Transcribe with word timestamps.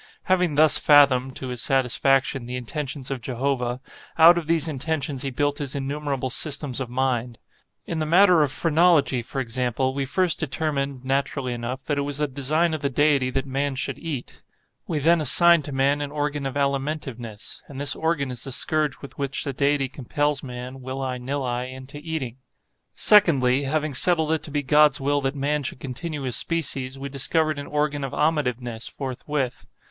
Having 0.23 0.55
thus 0.55 0.79
fathomed, 0.79 1.35
to 1.35 1.49
his 1.49 1.61
satisfaction, 1.61 2.45
the 2.45 2.55
intentions 2.55 3.11
of 3.11 3.21
Jehovah, 3.21 3.81
out 4.17 4.35
of 4.35 4.47
these 4.47 4.67
intentions 4.67 5.21
he 5.21 5.29
built 5.29 5.59
his 5.59 5.75
innumerable 5.75 6.31
systems 6.31 6.79
of 6.79 6.89
mind. 6.89 7.37
In 7.85 7.99
the 7.99 8.07
matter 8.07 8.41
of 8.41 8.51
phrenology, 8.51 9.21
for 9.21 9.39
example, 9.39 9.93
we 9.93 10.05
first 10.07 10.39
determined, 10.39 11.05
naturally 11.05 11.53
enough, 11.53 11.83
that 11.83 11.99
it 11.99 12.01
was 12.01 12.17
the 12.17 12.27
design 12.27 12.73
of 12.73 12.81
the 12.81 12.89
Deity 12.89 13.29
that 13.29 13.45
man 13.45 13.75
should 13.75 13.99
eat. 13.99 14.41
We 14.87 14.97
then 14.97 15.21
assigned 15.21 15.65
to 15.65 15.71
man 15.71 16.01
an 16.01 16.09
organ 16.09 16.47
of 16.47 16.57
alimentiveness, 16.57 17.61
and 17.67 17.79
this 17.79 17.95
organ 17.95 18.31
is 18.31 18.43
the 18.43 18.51
scourge 18.51 19.01
with 19.03 19.19
which 19.19 19.43
the 19.43 19.53
Deity 19.53 19.87
compels 19.87 20.41
man, 20.41 20.81
will 20.81 20.99
I 21.03 21.19
nill 21.19 21.43
I, 21.43 21.65
into 21.65 21.99
eating. 21.99 22.37
Secondly, 22.91 23.65
having 23.65 23.93
settled 23.93 24.31
it 24.31 24.41
to 24.41 24.49
be 24.49 24.63
God's 24.63 24.99
will 24.99 25.21
that 25.21 25.35
man 25.35 25.61
should 25.61 25.79
continue 25.79 26.23
his 26.23 26.35
species, 26.37 26.97
we 26.97 27.07
discovered 27.07 27.59
an 27.59 27.67
organ 27.67 28.03
of 28.03 28.13
amativeness, 28.15 28.87
forthwith. 28.89 29.67